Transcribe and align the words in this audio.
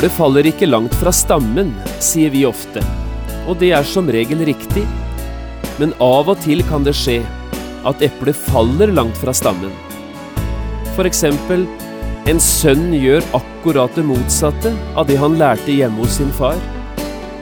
Eplet 0.00 0.16
faller 0.16 0.46
ikke 0.48 0.64
langt 0.64 0.94
fra 0.96 1.10
stammen, 1.12 1.74
sier 2.00 2.30
vi 2.32 2.46
ofte. 2.48 2.80
Og 3.44 3.58
det 3.60 3.68
er 3.76 3.84
som 3.84 4.06
regel 4.08 4.40
riktig. 4.48 4.86
Men 5.76 5.92
av 6.00 6.30
og 6.32 6.40
til 6.40 6.62
kan 6.70 6.86
det 6.86 6.94
skje 6.96 7.18
at 7.84 8.00
eplet 8.06 8.38
faller 8.46 8.94
langt 8.96 9.20
fra 9.20 9.34
stammen. 9.36 9.74
For 10.96 11.04
eksempel, 11.04 11.66
en 12.32 12.40
sønn 12.40 12.94
gjør 12.96 13.28
akkurat 13.42 13.92
det 13.92 14.06
motsatte 14.08 14.72
av 14.96 15.04
det 15.12 15.20
han 15.20 15.36
lærte 15.36 15.76
hjemme 15.76 16.00
hos 16.00 16.16
sin 16.16 16.32
far. 16.40 16.56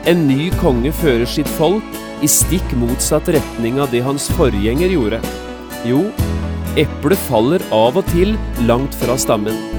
En 0.03 0.27
ny 0.27 0.51
konge 0.59 0.91
fører 0.99 1.31
sitt 1.31 1.55
folk 1.55 1.99
i 2.19 2.27
stikk 2.27 2.75
motsatt 2.83 3.31
retning 3.39 3.79
av 3.79 3.95
det 3.95 4.03
hans 4.03 4.27
forgjenger 4.35 4.99
gjorde. 4.99 5.23
Jo, 5.87 6.09
eplet 6.75 7.27
faller 7.31 7.63
av 7.71 8.03
og 8.03 8.11
til 8.11 8.35
langt 8.67 8.99
fra 8.99 9.15
stammen. 9.15 9.78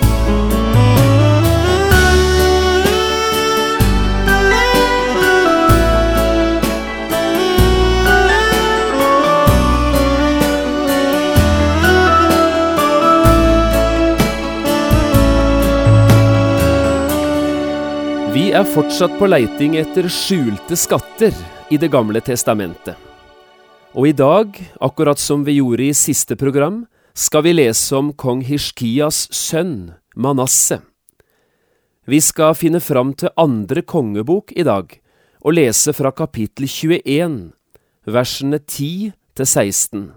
Vi 18.31 18.45
er 18.55 18.63
fortsatt 18.63 19.17
på 19.19 19.27
leiting 19.27 19.73
etter 19.75 20.05
skjulte 20.07 20.77
skatter 20.79 21.35
i 21.67 21.75
Det 21.75 21.89
gamle 21.91 22.21
testamentet. 22.23 22.95
Og 23.91 24.07
i 24.07 24.13
dag, 24.15 24.55
akkurat 24.79 25.19
som 25.19 25.43
vi 25.43 25.57
gjorde 25.57 25.89
i 25.89 25.91
siste 25.91 26.37
program, 26.39 26.85
skal 27.11 27.43
vi 27.43 27.51
lese 27.57 27.91
om 27.97 28.13
kong 28.15 28.39
Hishkias 28.47 29.25
sønn, 29.35 29.97
Manasseh. 30.15 30.79
Vi 32.07 32.21
skal 32.23 32.55
finne 32.55 32.79
fram 32.79 33.11
til 33.19 33.35
andre 33.35 33.83
kongebok 33.83 34.53
i 34.55 34.63
dag, 34.63 34.95
og 35.43 35.57
lese 35.57 35.91
fra 35.91 36.13
kapittel 36.15 36.69
21, 36.71 37.51
versene 38.07 38.61
10 38.63 39.11
til 39.35 39.45
16. 39.45 40.07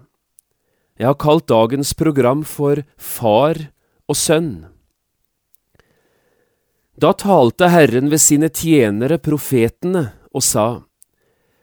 Jeg 1.03 1.11
har 1.11 1.19
kalt 1.19 1.49
dagens 1.51 1.91
program 1.91 2.47
for 2.47 2.79
Far 2.95 3.59
og 4.07 4.15
sønn. 4.15 4.74
Da 6.95 7.11
talte 7.11 7.67
Herren 7.73 8.07
ved 8.07 8.21
sine 8.23 8.47
tjenere 8.47 9.17
profetene 9.19 10.13
og 10.31 10.43
sa, 10.43 10.67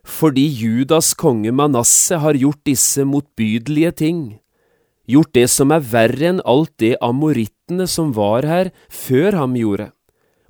Fordi 0.05 0.45
Judas 0.45 1.15
konge 1.17 1.53
Manasseh 1.53 2.21
har 2.21 2.37
gjort 2.37 2.61
disse 2.69 3.05
motbydelige 3.09 3.93
ting, 3.97 4.19
gjort 5.09 5.33
det 5.33 5.49
som 5.49 5.73
er 5.73 5.81
verre 5.81 6.29
enn 6.35 6.43
alt 6.45 6.75
det 6.83 6.99
amorittene 7.01 7.87
som 7.89 8.11
var 8.13 8.45
her 8.45 8.73
før 8.91 9.39
ham 9.39 9.55
gjorde, 9.57 9.89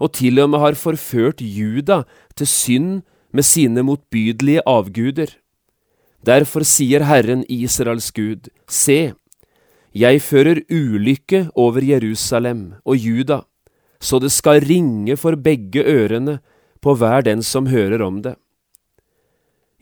og 0.03 0.13
til 0.19 0.41
og 0.43 0.51
med 0.51 0.65
har 0.65 0.75
forført 0.75 1.45
Juda 1.45 2.03
til 2.35 2.51
synd 2.51 2.91
med 3.31 3.47
sine 3.47 3.87
motbydelige 3.87 4.67
avguder. 4.67 5.31
Derfor 6.27 6.67
sier 6.67 7.07
Herren 7.07 7.47
Israels 7.47 8.11
Gud, 8.11 8.51
Se, 8.67 9.15
jeg 9.95 10.23
fører 10.23 10.65
ulykke 10.73 11.51
over 11.55 11.85
Jerusalem 11.85 12.73
og 12.85 12.97
Juda 12.97 13.43
så 14.03 14.19
det 14.19 14.33
skal 14.35 14.65
ringe 14.67 15.15
for 15.17 15.39
begge 15.39 15.85
ørene 15.87 16.41
på 16.83 16.97
hver 16.99 17.23
den 17.23 17.43
som 17.47 17.71
hører 17.71 18.03
om 18.03 18.19
det. 18.25 18.35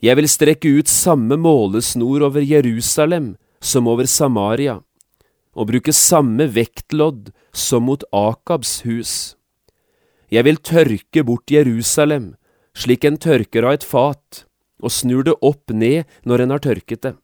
Jeg 0.00 0.16
vil 0.16 0.28
strekke 0.28 0.70
ut 0.81 0.88
samme 0.88 1.36
målesnor 1.41 2.26
over 2.28 2.44
Jerusalem 2.44 3.34
som 3.60 3.88
over 3.88 4.08
Samaria, 4.08 4.78
og 5.56 5.69
bruke 5.72 5.92
samme 5.97 6.47
vektlodd 6.53 7.32
som 7.53 7.88
mot 7.88 8.04
Akabs 8.12 8.81
hus. 8.86 9.14
Jeg 10.31 10.47
vil 10.47 10.60
tørke 10.62 11.25
bort 11.26 11.50
Jerusalem, 11.50 12.34
slik 12.76 13.04
en 13.04 13.19
tørker 13.20 13.66
av 13.66 13.81
et 13.81 13.84
fat, 13.84 14.44
og 14.81 14.92
snur 14.94 15.25
det 15.26 15.37
opp 15.44 15.72
ned 15.72 16.08
når 16.25 16.44
en 16.44 16.54
har 16.54 16.64
tørket 16.64 17.02
det. 17.04 17.14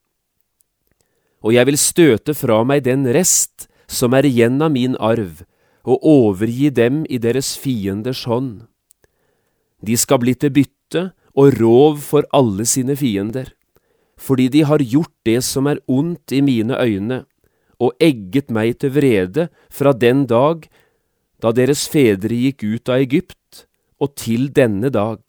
Og 1.44 1.54
jeg 1.54 1.68
vil 1.68 1.78
støte 1.80 2.34
fra 2.36 2.62
meg 2.66 2.84
den 2.84 3.06
rest 3.14 3.68
som 3.86 4.16
er 4.16 4.26
igjen 4.26 4.58
av 4.60 4.74
min 4.74 4.96
arv, 5.00 5.44
og 5.86 6.02
overgi 6.02 6.70
dem 6.74 7.04
i 7.08 7.18
deres 7.22 7.54
fienders 7.58 8.24
hånd. 8.26 8.66
De 9.86 9.96
skal 9.96 10.20
bli 10.22 10.34
til 10.34 10.50
bytte 10.50 11.04
og 11.36 11.60
rov 11.60 12.00
for 12.02 12.26
alle 12.34 12.66
sine 12.66 12.96
fiender, 12.98 13.52
fordi 14.18 14.48
de 14.48 14.64
har 14.64 14.82
gjort 14.82 15.12
det 15.28 15.42
som 15.44 15.68
er 15.70 15.82
ondt 15.86 16.32
i 16.32 16.40
mine 16.40 16.74
øyne, 16.80 17.24
og 17.78 17.92
egget 18.00 18.50
meg 18.50 18.78
til 18.80 18.94
vrede 18.96 19.48
fra 19.70 19.92
den 19.92 20.24
dag 20.26 20.64
da 21.42 21.52
deres 21.52 21.84
fedre 21.92 22.32
gikk 22.32 22.64
ut 22.64 22.88
av 22.88 23.02
Egypt, 23.04 23.66
og 24.00 24.14
til 24.16 24.48
denne 24.52 24.88
dag. 24.92 25.20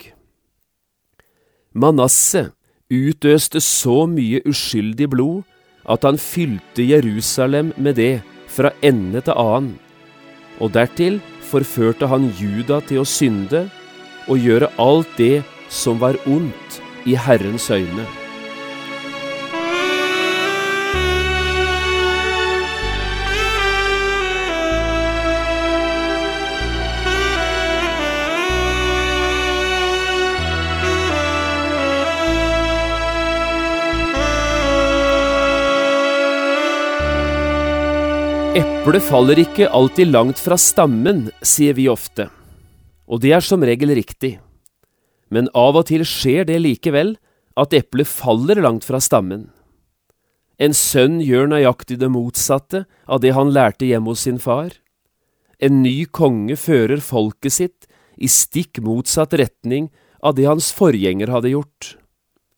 Manasseh 1.75 2.49
utøste 2.91 3.59
så 3.63 4.05
mye 4.07 4.41
uskyldig 4.47 5.09
blod 5.11 5.43
at 5.87 6.07
han 6.07 6.19
fylte 6.19 6.83
Jerusalem 6.87 7.73
med 7.77 7.99
det 7.99 8.23
fra 8.51 8.71
ende 8.83 9.21
til 9.23 9.35
annen 9.35 9.75
og 10.59 10.73
dertil 10.75 11.19
forførte 11.47 12.09
han 12.11 12.29
Juda 12.39 12.81
til 12.87 13.03
å 13.03 13.07
synde 13.07 13.67
og 14.27 14.41
gjøre 14.43 14.71
alt 14.81 15.11
det 15.19 15.43
som 15.71 15.99
var 16.01 16.19
ondt 16.27 16.81
i 17.07 17.15
Herrens 17.15 17.69
øyne. 17.71 18.26
Eplet 38.55 39.03
faller 39.03 39.39
ikke 39.41 39.67
alltid 39.67 40.07
langt 40.13 40.39
fra 40.39 40.55
stammen, 40.55 41.25
sier 41.43 41.75
vi 41.75 41.89
ofte, 41.91 42.29
og 43.09 43.19
det 43.23 43.33
er 43.35 43.43
som 43.43 43.63
regel 43.65 43.91
riktig. 43.97 44.37
Men 45.27 45.49
av 45.57 45.75
og 45.75 45.89
til 45.89 46.05
skjer 46.07 46.47
det 46.47 46.61
likevel, 46.63 47.17
at 47.59 47.75
eplet 47.75 48.07
faller 48.07 48.61
langt 48.63 48.87
fra 48.87 49.01
stammen. 49.03 49.49
En 50.57 50.73
sønn 50.73 51.19
gjør 51.21 51.51
nøyaktig 51.51 51.99
det 51.99 52.09
motsatte 52.13 52.85
av 53.05 53.21
det 53.25 53.35
han 53.35 53.51
lærte 53.53 53.89
hjemme 53.89 54.13
hos 54.13 54.23
sin 54.25 54.39
far. 54.39 54.71
En 55.59 55.81
ny 55.83 56.05
konge 56.05 56.55
fører 56.55 57.01
folket 57.03 57.57
sitt 57.57 57.91
i 58.15 58.29
stikk 58.31 58.79
motsatt 58.85 59.35
retning 59.37 59.91
av 60.23 60.37
det 60.37 60.47
hans 60.47 60.71
forgjenger 60.73 61.33
hadde 61.33 61.53
gjort. 61.53 61.95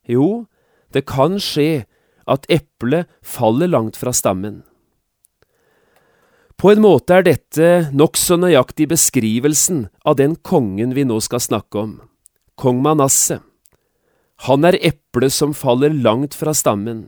Jo, 0.08 0.46
det 0.94 1.08
kan 1.10 1.40
skje 1.44 1.86
at 2.30 2.46
eplet 2.52 3.10
faller 3.26 3.72
langt 3.72 3.98
fra 4.00 4.14
stammen. 4.16 4.62
På 6.60 6.74
en 6.74 6.82
måte 6.84 7.16
er 7.16 7.24
dette 7.24 7.68
nokså 7.96 8.36
nøyaktig 8.36 8.90
beskrivelsen 8.92 9.86
av 10.04 10.18
den 10.20 10.34
kongen 10.36 10.92
vi 10.92 11.06
nå 11.08 11.22
skal 11.24 11.40
snakke 11.40 11.80
om, 11.80 11.94
kong 12.60 12.82
Manasseh. 12.84 13.40
Han 14.44 14.68
er 14.68 14.76
eplet 14.84 15.32
som 15.32 15.54
faller 15.56 15.96
langt 15.96 16.36
fra 16.36 16.52
stammen. 16.52 17.06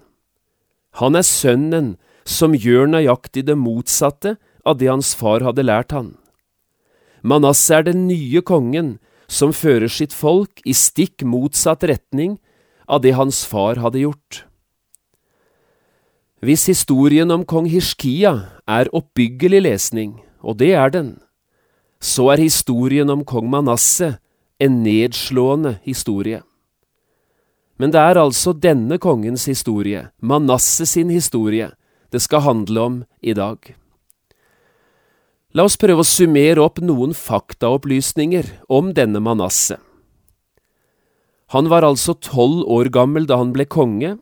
Han 1.00 1.20
er 1.20 1.28
sønnen 1.28 1.98
som 2.24 2.56
gjør 2.56 2.88
nøyaktig 2.94 3.44
det 3.50 3.58
motsatte 3.60 4.38
av 4.64 4.80
det 4.80 4.88
hans 4.88 5.12
far 5.20 5.44
hadde 5.44 5.68
lært 5.68 5.92
han. 5.92 6.14
Manasseh 7.20 7.82
er 7.82 7.90
den 7.90 8.06
nye 8.08 8.40
kongen 8.40 8.94
som 9.28 9.52
fører 9.52 9.92
sitt 9.92 10.16
folk 10.16 10.64
i 10.64 10.72
stikk 10.72 11.28
motsatt 11.28 11.84
retning 11.92 12.38
av 12.88 13.04
det 13.04 13.18
hans 13.20 13.44
far 13.44 13.84
hadde 13.84 14.06
gjort. 14.06 14.46
Hvis 16.42 16.66
historien 16.66 17.30
om 17.30 17.44
kong 17.46 17.68
Hishkia 17.70 18.32
er 18.66 18.90
oppbyggelig 18.98 19.60
lesning, 19.62 20.16
og 20.42 20.58
det 20.58 20.72
er 20.74 20.90
den, 20.90 21.12
så 22.02 22.32
er 22.34 22.42
historien 22.42 23.12
om 23.14 23.22
kong 23.22 23.46
Manasseh 23.52 24.16
en 24.58 24.80
nedslående 24.82 25.76
historie. 25.86 26.42
Men 27.78 27.94
det 27.94 28.02
er 28.02 28.18
altså 28.18 28.56
denne 28.58 28.98
kongens 29.02 29.46
historie, 29.50 30.08
Manasseh 30.18 30.90
sin 30.90 31.14
historie, 31.14 31.70
det 32.10 32.24
skal 32.26 32.42
handle 32.46 32.82
om 32.82 32.98
i 33.22 33.38
dag. 33.38 33.62
La 35.54 35.66
oss 35.70 35.78
prøve 35.78 36.02
å 36.02 36.08
summere 36.08 36.64
opp 36.64 36.82
noen 36.82 37.14
faktaopplysninger 37.14 38.50
om 38.72 38.94
denne 38.98 39.22
Manasseh. 39.22 39.78
Han 41.54 41.70
var 41.70 41.86
altså 41.86 42.16
tolv 42.18 42.66
år 42.66 42.90
gammel 42.90 43.26
da 43.30 43.38
han 43.42 43.54
ble 43.54 43.66
konge. 43.70 44.16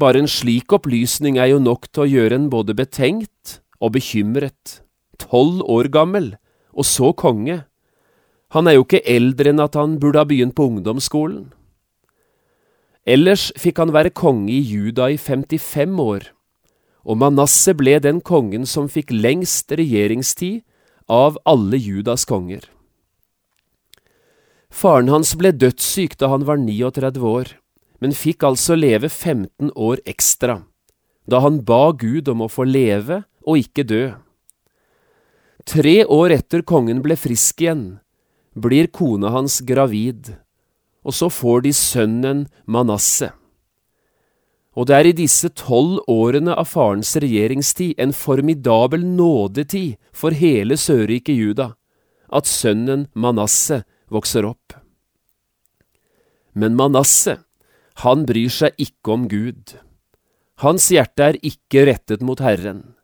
Bare 0.00 0.18
en 0.18 0.30
slik 0.30 0.72
opplysning 0.74 1.38
er 1.38 1.52
jo 1.52 1.60
nok 1.62 1.86
til 1.92 2.04
å 2.04 2.10
gjøre 2.10 2.38
en 2.40 2.48
både 2.50 2.74
betenkt 2.74 3.60
og 3.78 3.94
bekymret. 3.94 4.80
Tolv 5.22 5.62
år 5.70 5.90
gammel, 5.94 6.34
og 6.74 6.88
så 6.88 7.12
konge. 7.14 7.62
Han 8.54 8.66
er 8.66 8.76
jo 8.76 8.84
ikke 8.86 9.04
eldre 9.06 9.52
enn 9.52 9.62
at 9.62 9.78
han 9.78 9.98
burde 10.02 10.18
ha 10.18 10.26
begynt 10.26 10.56
på 10.58 10.66
ungdomsskolen. 10.70 11.52
Ellers 13.04 13.50
fikk 13.60 13.78
han 13.82 13.92
være 13.94 14.14
konge 14.16 14.50
i 14.54 14.62
Juda 14.64 15.10
i 15.12 15.18
55 15.20 15.98
år, 16.00 16.30
og 17.04 17.18
Manasseh 17.20 17.76
ble 17.76 17.98
den 18.00 18.22
kongen 18.24 18.64
som 18.66 18.88
fikk 18.88 19.12
lengst 19.12 19.74
regjeringstid 19.76 20.62
av 21.12 21.36
alle 21.44 21.76
Judas 21.76 22.24
konger. 22.24 22.64
Faren 24.74 25.12
hans 25.12 25.34
ble 25.38 25.52
dødssyk 25.52 26.16
da 26.18 26.32
han 26.32 26.48
var 26.48 26.58
39 26.58 27.20
år, 27.28 27.52
men 28.04 28.12
fikk 28.12 28.44
altså 28.44 28.76
leve 28.76 29.08
15 29.08 29.70
år 29.80 30.02
ekstra, 30.04 30.58
da 31.24 31.40
han 31.40 31.62
ba 31.64 31.88
Gud 31.96 32.28
om 32.28 32.42
å 32.44 32.50
få 32.52 32.66
leve 32.68 33.22
og 33.48 33.62
ikke 33.62 33.84
dø. 33.88 34.02
Tre 35.64 36.02
år 36.04 36.34
etter 36.36 36.60
kongen 36.68 37.00
ble 37.00 37.16
frisk 37.16 37.62
igjen, 37.64 37.86
blir 38.52 38.90
kona 38.92 39.30
hans 39.32 39.62
gravid, 39.64 40.34
og 41.00 41.16
så 41.16 41.30
får 41.32 41.64
de 41.64 41.72
sønnen 41.72 42.44
Manasseh. 42.68 43.32
Og 44.76 44.90
det 44.90 44.98
er 44.98 45.08
i 45.08 45.16
disse 45.16 45.48
tolv 45.56 46.02
årene 46.10 46.52
av 46.52 46.68
farens 46.68 47.14
regjeringstid 47.24 47.94
en 48.04 48.12
formidabel 48.12 49.00
nådetid 49.06 49.96
for 50.12 50.36
hele 50.36 50.76
Sørriket 50.76 51.40
Juda, 51.40 51.70
at 52.28 52.50
sønnen 52.50 53.08
Manasseh 53.14 53.86
vokser 54.12 54.44
opp. 54.44 54.76
Men 56.52 56.76
Manasseh, 56.76 57.40
han 58.02 58.24
bryr 58.26 58.50
seg 58.50 58.74
ikke 58.80 59.14
om 59.14 59.28
Gud. 59.30 59.76
Hans 60.62 60.88
hjerte 60.90 61.30
er 61.30 61.38
ikke 61.46 61.86
rettet 61.88 62.22
mot 62.22 62.40
Herren. 62.42 62.94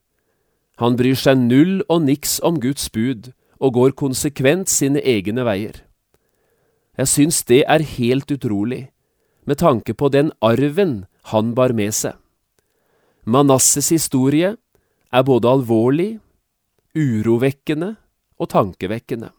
Han 0.83 0.97
bryr 0.97 1.19
seg 1.19 1.39
null 1.39 1.83
og 1.89 2.07
niks 2.07 2.39
om 2.47 2.59
Guds 2.63 2.89
bud, 2.91 3.31
og 3.61 3.75
går 3.77 3.93
konsekvent 3.93 4.71
sine 4.73 5.03
egne 5.05 5.45
veier. 5.45 5.83
Jeg 6.97 7.09
syns 7.13 7.43
det 7.45 7.63
er 7.69 7.85
helt 7.85 8.31
utrolig, 8.33 8.89
med 9.45 9.61
tanke 9.61 9.93
på 9.95 10.09
den 10.09 10.33
arven 10.41 11.05
han 11.33 11.53
bar 11.55 11.75
med 11.77 11.93
seg. 11.97 12.17
Manasses 13.25 13.91
historie 13.93 14.55
er 15.13 15.27
både 15.27 15.51
alvorlig, 15.51 16.11
urovekkende 16.97 17.95
og 18.41 18.51
tankevekkende. 18.51 19.31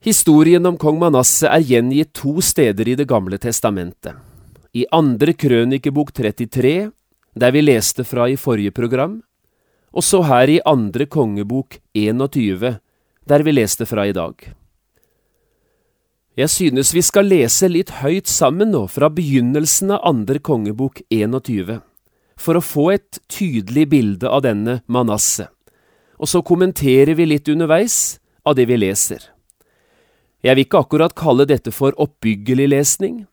Historien 0.00 0.66
om 0.66 0.76
kong 0.78 1.00
Manasseh 1.00 1.50
er 1.50 1.64
gjengitt 1.66 2.12
to 2.14 2.38
steder 2.38 2.86
i 2.86 2.94
Det 2.94 3.08
gamle 3.10 3.34
testamentet. 3.38 4.14
I 4.72 4.84
andre 4.94 5.32
krønikebok 5.34 6.12
33, 6.14 6.90
der 7.34 7.50
vi 7.50 7.62
leste 7.64 8.04
fra 8.06 8.28
i 8.30 8.36
forrige 8.38 8.70
program, 8.70 9.16
og 9.90 10.04
så 10.04 10.20
her 10.22 10.48
i 10.48 10.60
andre 10.62 11.06
kongebok 11.06 11.80
21, 11.94 12.78
der 13.26 13.42
vi 13.42 13.52
leste 13.52 13.86
fra 13.86 14.04
i 14.06 14.12
dag. 14.14 14.36
Jeg 16.38 16.48
synes 16.48 16.92
vi 16.94 17.02
skal 17.02 17.26
lese 17.26 17.66
litt 17.66 17.90
høyt 17.98 18.30
sammen 18.30 18.70
nå 18.70 18.84
fra 18.86 19.08
begynnelsen 19.10 19.90
av 19.90 20.04
andre 20.06 20.38
kongebok 20.38 21.00
21, 21.10 21.80
for 22.38 22.54
å 22.54 22.62
få 22.62 22.84
et 22.94 23.18
tydelig 23.26 23.88
bilde 23.90 24.30
av 24.30 24.46
denne 24.46 24.78
Manasseh, 24.86 25.50
og 26.22 26.30
så 26.30 26.44
kommenterer 26.46 27.18
vi 27.18 27.26
litt 27.26 27.50
underveis 27.50 28.20
av 28.46 28.54
det 28.54 28.68
vi 28.70 28.78
leser. 28.78 29.26
Jeg 30.44 30.54
vil 30.54 30.66
ikke 30.66 30.82
akkurat 30.84 31.14
kalle 31.18 31.48
dette 31.50 31.72
for 31.74 31.96
oppbyggelig 31.98 32.68
lesning, 32.70 33.24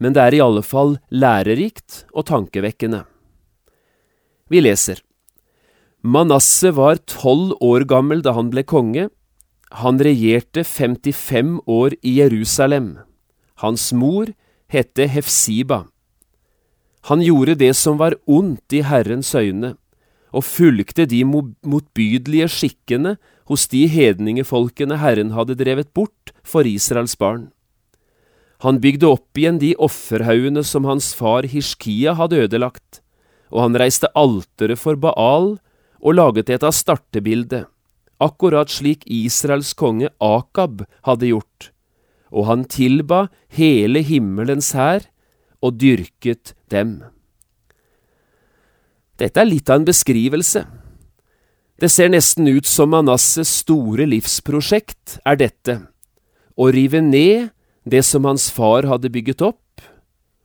men 0.00 0.14
det 0.16 0.22
er 0.22 0.36
i 0.36 0.44
alle 0.44 0.62
fall 0.64 0.96
lærerikt 1.12 2.04
og 2.14 2.26
tankevekkende. 2.30 3.04
Vi 4.48 4.62
leser. 4.64 5.02
Manasseh 6.04 6.74
var 6.76 7.00
tolv 7.08 7.54
år 7.64 7.84
gammel 7.88 8.24
da 8.24 8.34
han 8.36 8.50
ble 8.52 8.64
konge. 8.64 9.08
Han 9.80 10.00
regjerte 10.00 10.64
55 10.64 11.60
år 11.68 11.96
i 12.04 12.18
Jerusalem. 12.20 12.98
Hans 13.60 13.92
mor 13.92 14.32
hette 14.68 15.08
Hefsiba. 15.08 15.86
Han 17.08 17.20
gjorde 17.24 17.56
det 17.60 17.74
som 17.76 17.98
var 18.00 18.16
ondt 18.24 18.72
i 18.72 18.80
Herrens 18.84 19.34
øyne, 19.36 19.74
og 20.34 20.42
fulgte 20.42 21.06
de 21.06 21.22
motbydelige 21.24 22.48
skikkene 22.50 23.16
hos 23.48 23.68
de 23.70 23.84
hedningefolkene 23.90 24.98
Herren 24.98 25.34
hadde 25.36 25.56
drevet 25.60 25.92
bort 25.94 26.32
for 26.42 26.66
Israels 26.66 27.14
barn. 27.20 27.50
Han 28.64 28.80
bygde 28.80 29.10
opp 29.10 29.38
igjen 29.38 29.60
de 29.60 29.74
offerhaugene 29.82 30.64
som 30.64 30.86
hans 30.88 31.12
far 31.16 31.46
Hishkia 31.50 32.16
hadde 32.18 32.46
ødelagt, 32.46 33.02
og 33.52 33.66
han 33.66 33.78
reiste 33.78 34.10
altere 34.18 34.76
for 34.80 34.98
Baal 34.98 35.54
og 36.00 36.16
laget 36.16 36.50
et 36.50 36.64
av 36.64 36.74
startebildet, 36.74 37.68
akkurat 38.22 38.72
slik 38.72 39.04
Israels 39.06 39.74
konge 39.76 40.10
Akab 40.22 40.86
hadde 41.06 41.30
gjort, 41.30 41.70
og 42.32 42.48
han 42.50 42.64
tilba 42.64 43.26
hele 43.52 44.02
himmelens 44.06 44.72
hær 44.74 45.06
og 45.62 45.76
dyrket 45.80 46.56
dem. 46.72 47.02
Dette 49.20 49.40
er 49.40 49.46
litt 49.46 49.70
av 49.70 49.80
en 49.80 49.86
beskrivelse. 49.86 50.64
Det 51.78 51.90
ser 51.90 52.10
nesten 52.10 52.48
ut 52.50 52.66
som 52.66 52.90
Manasses 52.94 53.50
store 53.62 54.06
livsprosjekt 54.10 55.18
er 55.26 55.38
dette, 55.38 55.78
å 56.54 56.70
rive 56.70 57.02
ned 57.02 57.50
det 57.84 58.02
som 58.06 58.26
hans 58.26 58.48
far 58.54 58.86
hadde 58.88 59.10
bygget 59.12 59.42
opp, 59.42 59.82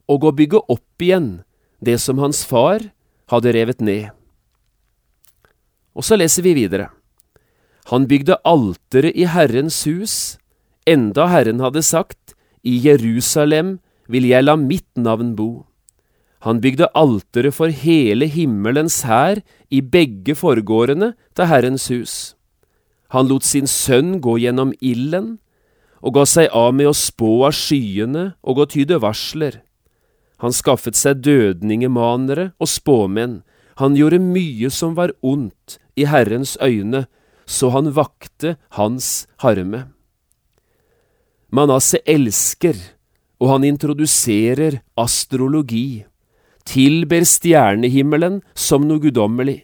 og 0.10 0.26
å 0.26 0.34
bygge 0.36 0.62
opp 0.70 1.06
igjen 1.06 1.42
det 1.86 2.00
som 2.02 2.20
hans 2.22 2.42
far 2.46 2.90
hadde 3.30 3.54
revet 3.54 3.82
ned. 3.82 4.10
Og 5.94 6.06
så 6.06 6.18
leser 6.18 6.46
vi 6.46 6.56
videre. 6.58 6.90
Han 7.90 8.06
bygde 8.10 8.38
alteret 8.46 9.18
i 9.18 9.26
Herrens 9.30 9.82
hus, 9.90 10.38
enda 10.86 11.30
Herren 11.30 11.62
hadde 11.62 11.86
sagt, 11.86 12.36
i 12.62 12.76
Jerusalem 12.84 13.78
vil 14.10 14.28
jeg 14.30 14.46
la 14.46 14.58
mitt 14.60 14.90
navn 14.98 15.34
bo. 15.38 15.69
Han 16.48 16.62
bygde 16.64 16.88
alteret 16.96 17.56
for 17.58 17.74
hele 17.74 18.30
himmelens 18.32 19.02
hær 19.08 19.42
i 19.70 19.82
begge 19.84 20.36
forgårdene 20.40 21.14
til 21.36 21.50
Herrens 21.52 21.90
hus. 21.92 22.16
Han 23.12 23.28
lot 23.28 23.44
sin 23.44 23.68
sønn 23.68 24.20
gå 24.24 24.38
gjennom 24.40 24.72
ilden, 24.80 25.38
og 26.00 26.16
ga 26.16 26.24
seg 26.30 26.48
av 26.56 26.72
med 26.78 26.88
å 26.88 26.96
spå 26.96 27.32
av 27.50 27.58
skyene 27.58 28.30
og 28.40 28.64
å 28.64 28.70
tyde 28.72 29.02
varsler. 29.04 29.60
Han 30.40 30.56
skaffet 30.56 30.96
seg 30.96 31.20
dødningemanere 31.26 32.54
og 32.56 32.72
spåmenn, 32.72 33.42
han 33.80 33.96
gjorde 33.96 34.20
mye 34.20 34.70
som 34.72 34.96
var 34.96 35.12
ondt 35.24 35.78
i 36.00 36.06
Herrens 36.08 36.58
øyne, 36.64 37.06
så 37.48 37.72
han 37.72 37.92
vakte 37.96 38.58
hans 38.76 39.28
harme. 39.44 39.88
Manasseh 41.52 42.04
elsker, 42.06 42.76
og 43.40 43.56
han 43.56 43.66
introduserer 43.68 44.82
astrologi 45.00 46.04
tilber 46.68 47.26
stjernehimmelen 47.28 48.42
som 48.54 48.88
noe 48.88 49.02
guddommelig, 49.04 49.64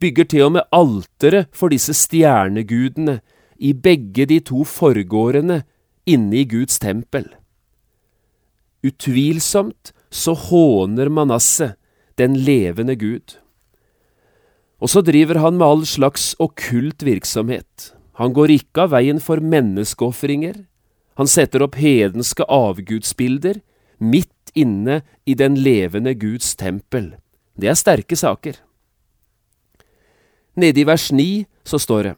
bygger 0.00 0.28
til 0.30 0.46
og 0.48 0.52
med 0.58 0.68
altere 0.74 1.46
for 1.56 1.72
disse 1.72 1.94
stjernegudene 1.96 3.20
i 3.58 3.72
begge 3.72 4.26
de 4.28 4.40
to 4.44 4.64
forgårdene 4.68 5.62
inne 6.06 6.42
i 6.42 6.44
Guds 6.48 6.78
tempel. 6.82 7.26
Utvilsomt 8.86 9.92
så 10.12 10.36
håner 10.36 11.10
Manasseh 11.10 11.74
den 12.20 12.36
levende 12.46 12.96
Gud. 12.96 13.36
Og 14.80 14.92
så 14.92 15.00
driver 15.04 15.40
han 15.40 15.56
med 15.56 15.66
all 15.66 15.84
slags 15.88 16.34
okkult 16.38 17.04
virksomhet. 17.04 17.92
Han 18.20 18.32
går 18.36 18.52
ikke 18.54 18.86
av 18.86 18.94
veien 18.94 19.20
for 19.20 19.40
menneskeofringer. 19.40 20.64
Han 21.16 21.28
setter 21.28 21.64
opp 21.64 21.76
hedenske 21.80 22.44
avgudsbilder 22.44 23.60
midt 24.00 24.32
inne 24.56 25.02
i 25.26 25.36
den 25.38 25.58
levende 25.60 26.14
Guds 26.18 26.54
tempel. 26.56 27.14
Det 27.56 27.70
er 27.70 27.78
sterke 27.78 28.16
saker. 28.16 28.58
Nede 30.56 30.80
i 30.80 30.86
vers 30.88 31.10
9 31.12 31.44
så 31.68 31.80
står 31.80 32.02
det 32.02 32.14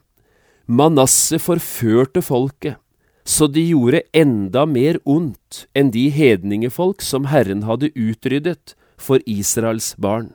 Manasseh 0.69 1.41
forførte 1.41 2.21
folket, 2.21 2.77
så 3.25 3.47
de 3.51 3.63
gjorde 3.71 4.03
enda 4.15 4.65
mer 4.65 4.99
ondt 5.05 5.65
enn 5.75 5.91
de 5.91 6.07
hedningefolk 6.13 7.03
som 7.03 7.27
Herren 7.31 7.65
hadde 7.67 7.91
utryddet 7.97 8.75
for 8.99 9.23
Israels 9.25 9.95
barn. 9.97 10.31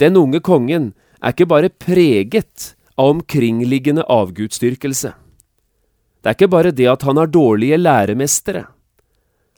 Den 0.00 0.16
unge 0.18 0.40
kongen 0.42 0.92
er 1.22 1.34
ikke 1.34 1.48
bare 1.50 1.70
preget 1.70 2.74
av 2.98 3.14
omkringliggende 3.14 4.06
avgudsdyrkelse. 4.10 5.14
Det 6.24 6.30
er 6.30 6.36
ikke 6.38 6.50
bare 6.50 6.72
det 6.74 6.88
at 6.90 7.04
han 7.06 7.20
har 7.20 7.30
dårlige 7.30 7.78
læremestere. 7.78 8.66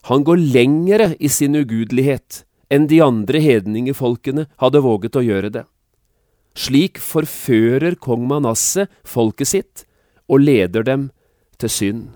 Han 0.07 0.23
går 0.25 0.39
lengre 0.55 1.15
i 1.19 1.29
sin 1.29 1.57
ugudelighet 1.59 2.45
enn 2.71 2.87
de 2.91 3.01
andre 3.03 3.41
hedningefolkene 3.43 4.47
hadde 4.63 4.83
våget 4.83 5.19
å 5.19 5.25
gjøre 5.25 5.51
det. 5.55 5.65
Slik 6.57 7.01
forfører 7.03 7.99
kong 8.01 8.25
Manasseh 8.31 8.89
folket 9.07 9.51
sitt 9.51 9.85
og 10.27 10.43
leder 10.47 10.87
dem 10.87 11.11
til 11.61 11.73
synd. 11.73 12.07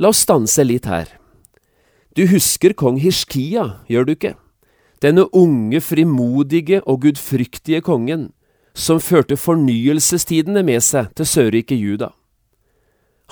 La 0.00 0.10
oss 0.12 0.24
stanse 0.26 0.64
litt 0.64 0.88
her. 0.88 1.08
Du 2.16 2.26
husker 2.28 2.72
kong 2.76 2.98
Hishkia, 3.00 3.84
gjør 3.88 4.08
du 4.08 4.12
ikke? 4.16 4.34
Denne 5.04 5.26
unge, 5.36 5.80
frimodige 5.84 6.80
og 6.88 7.02
gudfryktige 7.04 7.82
kongen 7.84 8.30
som 8.76 9.00
førte 9.00 9.36
fornyelsestidene 9.40 10.64
med 10.64 10.84
seg 10.84 11.12
til 11.16 11.28
sørriket 11.28 11.80
Juda. 11.80 12.10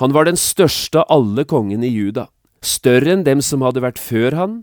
Han 0.00 0.14
var 0.14 0.26
den 0.26 0.38
største 0.40 1.04
av 1.04 1.10
alle 1.12 1.44
kongene 1.46 1.86
i 1.86 1.92
Juda, 1.94 2.26
større 2.64 3.14
enn 3.14 3.26
dem 3.26 3.42
som 3.44 3.62
hadde 3.62 3.82
vært 3.84 4.00
før 4.02 4.34
han, 4.34 4.56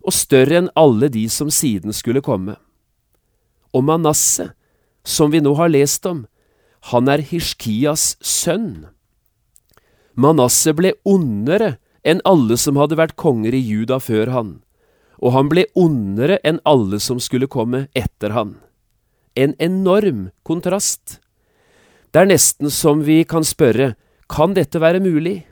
og 0.00 0.14
større 0.16 0.62
enn 0.62 0.70
alle 0.78 1.10
de 1.12 1.26
som 1.28 1.50
siden 1.52 1.92
skulle 1.92 2.24
komme. 2.24 2.56
Og 3.76 3.84
Manasseh, 3.84 4.54
som 5.04 5.32
vi 5.32 5.42
nå 5.44 5.52
har 5.58 5.72
lest 5.72 6.06
om, 6.08 6.24
han 6.92 7.08
er 7.10 7.20
Hishkias 7.24 8.14
sønn. 8.24 8.88
Manasseh 10.16 10.72
ble 10.76 10.94
ondere 11.04 11.76
enn 12.06 12.22
alle 12.24 12.56
som 12.56 12.78
hadde 12.80 12.96
vært 12.96 13.18
konger 13.20 13.52
i 13.54 13.60
Juda 13.60 13.98
før 14.00 14.32
han, 14.32 14.50
og 15.20 15.34
han 15.34 15.50
ble 15.52 15.66
ondere 15.76 16.38
enn 16.46 16.62
alle 16.64 17.00
som 17.02 17.20
skulle 17.20 17.50
komme 17.50 17.86
etter 17.98 18.32
han. 18.32 18.56
En 19.36 19.52
enorm 19.62 20.30
kontrast. 20.48 21.18
Det 22.10 22.22
er 22.22 22.30
nesten 22.30 22.72
som 22.72 23.04
vi 23.04 23.20
kan 23.28 23.44
spørre, 23.44 23.92
kan 24.28 24.54
dette 24.56 24.80
være 24.80 25.00
mulig? 25.02 25.42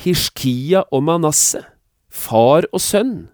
Hishkia 0.00 0.84
og 0.90 1.04
Manasseh, 1.06 1.64
far 2.10 2.66
og 2.72 2.82
sønn? 2.82 3.28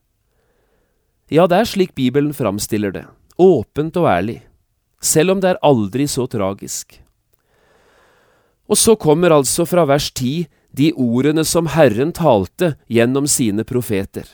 Ja, 1.30 1.46
det 1.46 1.60
er 1.60 1.68
slik 1.68 1.94
Bibelen 1.94 2.32
framstiller 2.34 2.92
det, 2.92 3.04
åpent 3.38 3.96
og 4.00 4.08
ærlig, 4.10 4.40
selv 5.00 5.36
om 5.36 5.40
det 5.40 5.52
er 5.52 5.62
aldri 5.62 6.08
så 6.10 6.26
tragisk. 6.26 6.98
Og 8.70 8.78
så 8.78 8.96
kommer 8.98 9.32
altså 9.34 9.66
fra 9.66 9.86
vers 9.86 10.10
10 10.10 10.48
de 10.76 10.90
ordene 10.94 11.44
som 11.46 11.70
Herren 11.70 12.12
talte 12.14 12.76
gjennom 12.86 13.26
sine 13.26 13.64
profeter. 13.66 14.26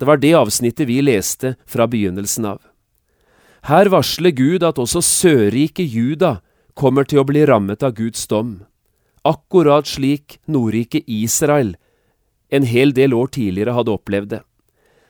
Det 0.00 0.08
var 0.08 0.20
det 0.20 0.32
avsnittet 0.36 0.88
vi 0.88 1.02
leste 1.04 1.54
fra 1.68 1.86
begynnelsen 1.88 2.48
av. 2.54 2.60
Her 3.68 3.88
varsler 3.92 4.34
Gud 4.36 4.64
at 4.64 4.80
også 4.80 5.00
sørriket 5.04 5.88
Juda 5.88 6.38
kommer 6.76 7.06
til 7.08 7.22
å 7.22 7.28
bli 7.28 7.44
rammet 7.48 7.84
av 7.84 7.94
Guds 7.96 8.26
dom, 8.28 8.64
akkurat 9.24 9.88
slik 9.88 10.38
Nordriket 10.46 11.08
Israel 11.08 11.74
en 12.54 12.66
hel 12.68 12.92
del 12.94 13.14
år 13.16 13.32
tidligere 13.34 13.74
hadde 13.74 13.94
opplevd 13.94 14.30
det. 14.36 14.42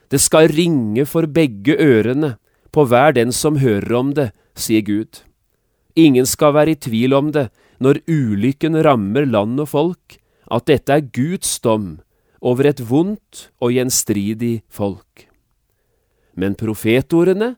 Det 0.09 0.21
skal 0.21 0.49
ringe 0.53 1.05
for 1.09 1.27
begge 1.27 1.75
ørene 1.81 2.35
på 2.73 2.85
hver 2.89 3.15
den 3.15 3.33
som 3.35 3.59
hører 3.61 3.93
om 3.97 4.13
det, 4.17 4.31
sier 4.55 4.83
Gud. 4.85 5.21
Ingen 5.95 6.27
skal 6.27 6.55
være 6.55 6.75
i 6.75 6.79
tvil 6.79 7.15
om 7.15 7.31
det 7.35 7.49
når 7.83 8.01
ulykken 8.07 8.77
rammer 8.85 9.27
land 9.27 9.59
og 9.63 9.69
folk, 9.71 10.17
at 10.51 10.67
dette 10.69 10.93
er 10.93 11.07
Guds 11.15 11.57
dom 11.59 11.99
over 12.45 12.69
et 12.69 12.81
vondt 12.89 13.49
og 13.59 13.73
gjenstridig 13.73 14.61
folk. 14.69 15.27
Men 16.35 16.57
profetordene 16.59 17.55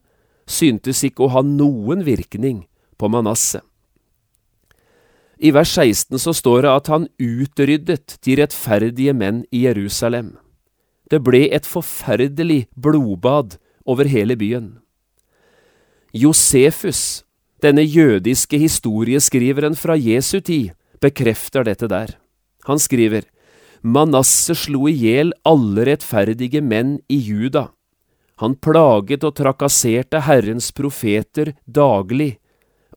syntes 0.47 1.03
ikke 1.03 1.25
å 1.25 1.33
ha 1.35 1.43
noen 1.43 2.05
virkning 2.07 2.63
på 2.97 3.09
Manasseh. 3.11 3.65
I 5.37 5.51
vers 5.53 5.69
16 5.77 6.17
så 6.19 6.33
står 6.33 6.65
det 6.65 6.73
at 6.73 6.89
han 6.89 7.07
utryddet 7.21 8.17
de 8.25 8.37
rettferdige 8.39 9.13
menn 9.13 9.43
i 9.53 9.65
Jerusalem. 9.67 10.33
Det 11.11 11.21
ble 11.23 11.45
et 11.53 11.67
forferdelig 11.67 12.65
blodbad 12.75 13.57
over 13.85 14.09
hele 14.09 14.35
byen. 14.35 14.79
Josefus, 16.13 17.23
denne 17.61 17.85
jødiske 17.85 18.57
historieskriveren 18.57 19.77
fra 19.77 19.95
Jesu 19.95 20.39
tid, 20.39 20.73
bekrefter 21.01 21.67
dette 21.67 21.87
der. 21.87 22.17
Han 22.65 22.81
skriver, 22.81 23.23
Manasse 23.85 24.55
slo 24.57 24.87
i 24.89 24.95
hjel 24.97 25.31
alle 25.45 25.85
rettferdige 25.87 26.63
menn 26.65 26.97
i 27.07 27.19
Juda. 27.21 27.69
Han 28.41 28.57
plaget 28.57 29.23
og 29.25 29.37
trakasserte 29.37 30.21
Herrens 30.25 30.71
profeter 30.75 31.53
daglig, 31.65 32.37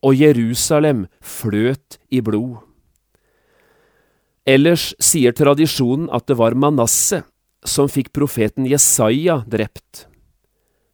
og 0.00 0.16
Jerusalem 0.16 1.04
fløt 1.20 1.98
i 2.10 2.22
blod. 2.24 2.60
Ellers 4.48 4.90
sier 5.02 5.34
tradisjonen 5.36 6.08
at 6.14 6.26
det 6.30 6.38
var 6.40 6.56
Manasse 6.56 7.22
som 7.66 7.90
fikk 7.92 8.08
profeten 8.16 8.66
Jesaja 8.66 9.42
drept. 9.46 10.06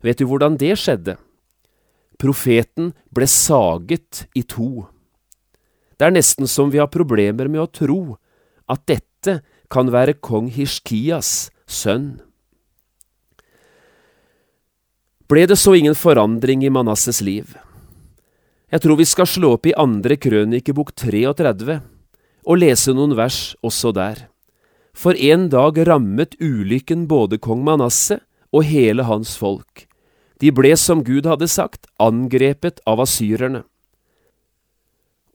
Vet 0.03 0.19
du 0.19 0.27
hvordan 0.29 0.59
det 0.59 0.75
skjedde? 0.81 1.17
Profeten 2.19 2.93
ble 3.15 3.29
saget 3.31 4.27
i 4.35 4.43
to. 4.43 4.87
Det 5.97 6.09
er 6.09 6.17
nesten 6.17 6.49
som 6.51 6.73
vi 6.73 6.81
har 6.83 6.93
problemer 6.93 7.49
med 7.49 7.63
å 7.63 7.71
tro 7.71 8.01
at 8.69 8.83
dette 8.91 9.41
kan 9.73 9.91
være 9.93 10.19
kong 10.21 10.51
Hishkias 10.53 11.49
sønn. 11.67 12.19
Ble 15.27 15.47
det 15.51 15.59
så 15.59 15.75
ingen 15.75 15.97
forandring 15.99 16.63
i 16.63 16.71
Manasses 16.71 17.23
liv? 17.25 17.57
Jeg 18.73 18.83
tror 18.83 18.99
vi 18.99 19.07
skal 19.07 19.29
slå 19.31 19.53
opp 19.57 19.69
i 19.69 19.77
andre 19.79 20.17
krønikebok 20.19 20.91
33 20.99 21.79
og 22.47 22.59
lese 22.63 22.95
noen 22.95 23.15
vers 23.19 23.55
også 23.67 23.93
der. 23.95 24.27
For 24.97 25.15
en 25.15 25.49
dag 25.53 25.79
rammet 25.87 26.35
ulykken 26.41 27.07
både 27.11 27.39
kong 27.43 27.63
Manasseh 27.67 28.23
og 28.51 28.67
hele 28.67 29.07
hans 29.07 29.37
folk. 29.39 29.87
De 30.41 30.51
ble, 30.53 30.75
som 30.77 31.05
Gud 31.05 31.27
hadde 31.29 31.49
sagt, 31.49 31.87
angrepet 32.03 32.83
av 32.87 33.01
asyrerne 33.05 33.65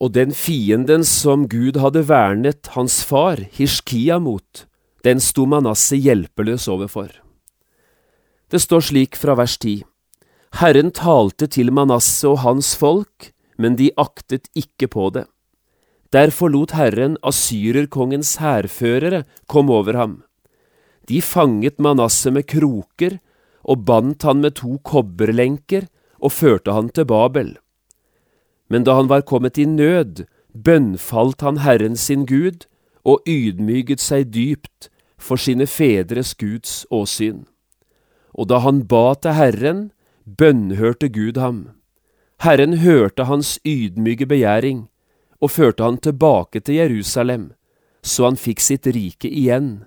og 0.02 0.16
den 0.18 0.34
fienden 0.34 1.04
som 1.06 1.46
Gud 1.50 1.78
hadde 1.78 2.02
vernet 2.10 2.72
hans 2.74 3.04
far, 3.06 3.38
Hishkia, 3.54 4.18
mot, 4.18 4.66
den 5.06 5.22
sto 5.22 5.46
Manasseh 5.46 6.02
hjelpeløs 6.02 6.66
overfor. 6.74 7.14
Det 8.50 8.60
står 8.60 8.88
slik 8.90 9.20
fra 9.20 9.38
vers 9.38 9.60
10. 9.62 9.84
Herren 10.60 10.92
talte 10.92 11.48
til 11.48 11.72
Manasseh 11.72 12.30
og 12.34 12.42
hans 12.44 12.74
folk, 12.76 13.32
men 13.58 13.78
de 13.80 13.92
aktet 13.98 14.50
ikke 14.58 14.90
på 14.92 15.10
det. 15.16 15.26
Derfor 16.12 16.52
lot 16.52 16.74
Herren 16.76 17.16
asyrerkongens 17.24 18.36
hærførere 18.44 19.24
komme 19.48 19.74
over 19.74 19.96
ham. 19.96 20.16
De 21.08 21.22
fanget 21.22 21.80
Manasseh 21.80 22.34
med 22.34 22.44
kroker 22.52 23.20
og 23.64 23.86
bandt 23.86 24.24
han 24.28 24.42
med 24.44 24.58
to 24.60 24.78
kobberlenker 24.84 25.88
og 26.20 26.36
førte 26.36 26.76
han 26.76 26.90
til 26.90 27.08
Babel. 27.08 27.56
Men 28.70 28.84
da 28.84 28.96
han 29.00 29.10
var 29.10 29.24
kommet 29.28 29.58
i 29.58 29.66
nød, 29.66 30.26
bønnfalt 30.52 31.42
han 31.42 31.64
Herren 31.64 31.96
sin 31.96 32.26
Gud 32.26 32.68
og 33.08 33.24
ydmyget 33.28 34.04
seg 34.04 34.30
dypt 34.36 34.92
for 35.18 35.40
sine 35.40 35.68
fedres 35.68 36.36
Guds 36.36 36.86
åsyn. 36.92 37.46
Og 38.36 38.48
da 38.52 38.62
han 38.64 38.86
ba 38.88 39.14
til 39.16 39.36
Herren, 39.38 39.92
bønnhørte 40.38 41.10
Gud 41.10 41.38
ham. 41.38 41.70
Herren 42.42 42.78
hørte 42.82 43.26
hans 43.30 43.60
ydmyke 43.66 44.26
begjæring 44.26 44.88
og 45.42 45.52
førte 45.52 45.84
han 45.84 45.98
tilbake 45.98 46.60
til 46.60 46.76
Jerusalem, 46.76 47.52
så 48.04 48.30
han 48.30 48.38
fikk 48.38 48.62
sitt 48.62 48.88
rike 48.88 49.30
igjen. 49.30 49.86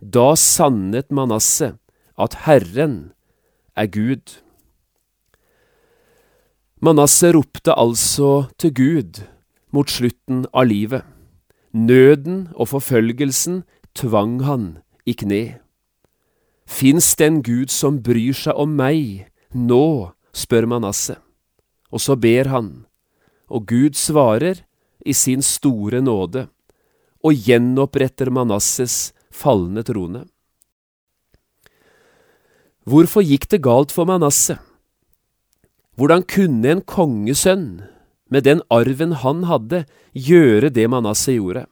Da 0.00 0.34
sannet 0.38 1.10
Manasseh 1.10 1.74
at 2.18 2.34
Herren 2.46 3.12
er 3.76 3.86
Gud. 3.86 4.38
Manasseh 6.80 7.34
ropte 7.34 7.74
altså 7.74 8.46
til 8.58 8.74
Gud 8.74 9.22
mot 9.74 9.90
slutten 9.90 10.44
av 10.54 10.68
livet. 10.70 11.02
Nøden 11.74 12.48
og 12.54 12.68
forfølgelsen 12.70 13.64
tvang 13.98 14.42
han 14.46 14.66
i 15.06 15.14
kne. 15.18 15.58
Fins 16.66 17.16
det 17.16 17.26
en 17.26 17.42
Gud 17.42 17.72
som 17.72 18.02
bryr 18.02 18.36
seg 18.36 18.54
om 18.54 18.76
meg 18.78 19.26
nå, 19.54 20.12
spør 20.34 20.66
Manasseh. 20.68 21.20
Og 21.94 22.02
så 22.02 22.16
ber 22.18 22.50
han, 22.50 22.70
og 23.46 23.66
Gud 23.70 23.94
svarer 23.94 24.64
i 25.06 25.14
sin 25.14 25.42
store 25.42 26.00
nåde, 26.02 26.48
og 27.24 27.32
gjenoppretter 27.46 28.30
Manasses 28.34 29.14
falne 29.32 29.84
trone. 29.86 30.24
Hvorfor 32.84 33.24
gikk 33.24 33.48
det 33.48 33.62
galt 33.64 33.94
for 33.94 34.04
Manasseh? 34.08 34.60
Hvordan 35.96 36.24
kunne 36.28 36.68
en 36.68 36.82
kongesønn, 36.82 37.84
med 38.28 38.44
den 38.44 38.60
arven 38.72 39.14
han 39.22 39.44
hadde, 39.46 39.84
gjøre 40.12 40.72
det 40.74 40.88
Manasseh 40.90 41.38
gjorde? 41.38 41.68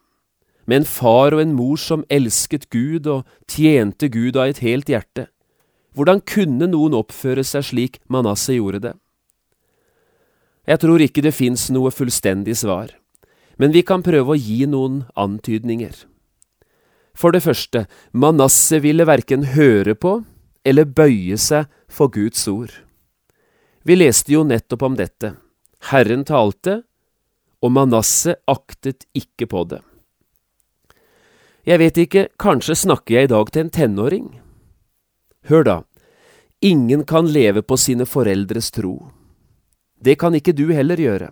Med 0.65 0.83
en 0.83 0.89
far 0.89 1.35
og 1.35 1.43
en 1.43 1.57
mor 1.59 1.77
som 1.81 2.07
elsket 2.09 2.69
Gud 2.71 3.09
og 3.11 3.27
tjente 3.51 4.09
Gud 4.09 4.39
av 4.39 4.53
et 4.53 4.63
helt 4.63 4.89
hjerte. 4.89 5.27
Hvordan 5.93 6.23
kunne 6.25 6.69
noen 6.71 6.97
oppføre 6.97 7.45
seg 7.45 7.67
slik 7.69 7.99
Manasseh 8.09 8.57
gjorde 8.57 8.81
det? 8.87 8.95
Jeg 10.69 10.79
tror 10.79 11.03
ikke 11.03 11.25
det 11.25 11.35
fins 11.35 11.67
noe 11.75 11.91
fullstendig 11.91 12.55
svar, 12.57 12.95
men 13.59 13.75
vi 13.75 13.83
kan 13.85 14.05
prøve 14.05 14.35
å 14.35 14.39
gi 14.39 14.63
noen 14.71 15.03
antydninger. 15.19 16.05
For 17.19 17.35
det 17.35 17.43
første, 17.45 17.85
Manasseh 18.13 18.81
ville 18.81 19.05
verken 19.05 19.51
høre 19.53 19.95
på 19.99 20.21
eller 20.65 20.89
bøye 20.89 21.37
seg 21.37 21.69
for 21.91 22.09
Guds 22.15 22.47
ord. 22.49 22.73
Vi 23.83 23.99
leste 23.99 24.33
jo 24.33 24.47
nettopp 24.47 24.85
om 24.87 24.97
dette. 24.97 25.35
Herren 25.91 26.23
talte, 26.25 26.83
og 27.63 27.75
Manasseh 27.75 28.39
aktet 28.51 29.05
ikke 29.19 29.51
på 29.51 29.65
det. 29.71 29.83
Jeg 31.67 31.79
vet 31.79 31.99
ikke, 31.99 32.29
kanskje 32.43 32.79
snakker 32.79 33.19
jeg 33.19 33.29
i 33.29 33.35
dag 33.35 33.51
til 33.51 33.67
en 33.67 33.75
tenåring? 33.75 34.31
Hør 35.51 35.65
da, 35.67 35.77
ingen 36.63 37.05
kan 37.09 37.27
leve 37.27 37.63
på 37.67 37.79
sine 37.81 38.07
foreldres 38.07 38.71
tro. 38.75 39.11
Det 40.03 40.19
kan 40.19 40.35
ikke 40.35 40.55
du 40.55 40.69
heller 40.75 40.99
gjøre. 40.99 41.31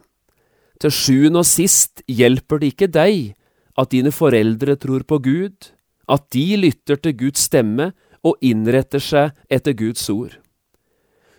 Til 0.80 0.94
sjuende 0.94 1.42
og 1.42 1.48
sist 1.48 2.02
hjelper 2.08 2.60
det 2.60 2.72
ikke 2.72 2.90
deg 2.90 3.34
at 3.78 3.92
dine 3.92 4.12
foreldre 4.14 4.76
tror 4.80 5.04
på 5.06 5.20
Gud, 5.22 5.70
at 6.10 6.26
de 6.34 6.46
lytter 6.58 6.98
til 6.98 7.16
Guds 7.16 7.46
stemme 7.46 7.92
og 8.26 8.40
innretter 8.44 9.02
seg 9.02 9.36
etter 9.52 9.76
Guds 9.76 10.08
ord. 10.10 10.34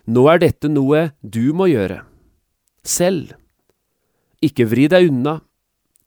Nå 0.06 0.26
er 0.32 0.42
dette 0.42 0.70
noe 0.70 1.10
du 1.20 1.52
må 1.54 1.68
gjøre. 1.70 2.00
Selv. 2.82 3.36
Ikke 4.42 4.66
vri 4.66 4.88
deg 4.90 5.12
unna. 5.12 5.38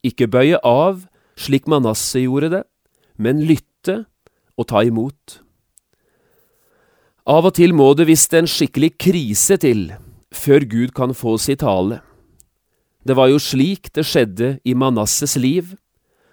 Ikke 0.04 0.28
bøye 0.28 0.58
av, 0.66 1.06
slik 1.40 1.66
Manasseh 1.70 2.26
gjorde 2.26 2.52
det, 2.52 2.62
men 3.16 3.40
lytte 3.48 4.02
og 4.56 4.68
ta 4.68 4.84
imot. 4.84 5.40
Av 7.26 7.42
og 7.48 7.56
til 7.58 7.72
må 7.74 7.88
det 7.98 8.04
visst 8.06 8.34
en 8.38 8.46
skikkelig 8.46 8.92
krise 9.02 9.56
til 9.58 9.88
før 10.36 10.62
Gud 10.70 10.92
kan 10.94 11.10
få 11.10 11.32
si 11.42 11.56
tale. 11.58 11.98
Det 13.02 13.16
var 13.18 13.32
jo 13.32 13.40
slik 13.42 13.90
det 13.98 14.04
skjedde 14.06 14.50
i 14.62 14.74
Manasses 14.78 15.34
liv, 15.34 15.72